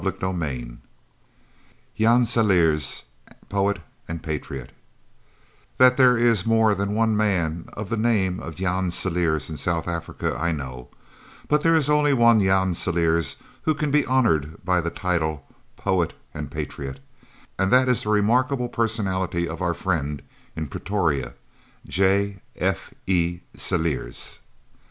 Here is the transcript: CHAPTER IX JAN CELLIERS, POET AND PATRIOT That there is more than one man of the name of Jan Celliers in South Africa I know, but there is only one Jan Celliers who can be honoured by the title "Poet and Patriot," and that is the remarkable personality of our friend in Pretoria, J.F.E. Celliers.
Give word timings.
CHAPTER 0.03 0.33
IX 0.43 0.77
JAN 1.95 2.25
CELLIERS, 2.25 3.03
POET 3.49 3.77
AND 4.07 4.23
PATRIOT 4.23 4.71
That 5.77 5.95
there 5.97 6.17
is 6.17 6.43
more 6.43 6.73
than 6.73 6.95
one 6.95 7.15
man 7.15 7.69
of 7.73 7.89
the 7.91 7.97
name 7.97 8.39
of 8.39 8.55
Jan 8.55 8.89
Celliers 8.89 9.47
in 9.51 9.57
South 9.57 9.87
Africa 9.87 10.35
I 10.35 10.53
know, 10.53 10.89
but 11.47 11.61
there 11.61 11.75
is 11.75 11.87
only 11.87 12.15
one 12.15 12.41
Jan 12.41 12.73
Celliers 12.73 13.35
who 13.61 13.75
can 13.75 13.91
be 13.91 14.03
honoured 14.07 14.65
by 14.65 14.81
the 14.81 14.89
title 14.89 15.45
"Poet 15.75 16.15
and 16.33 16.49
Patriot," 16.49 16.99
and 17.59 17.71
that 17.71 17.87
is 17.87 18.01
the 18.01 18.09
remarkable 18.09 18.69
personality 18.69 19.47
of 19.47 19.61
our 19.61 19.75
friend 19.75 20.23
in 20.55 20.65
Pretoria, 20.67 21.35
J.F.E. 21.85 23.41
Celliers. 23.55 24.39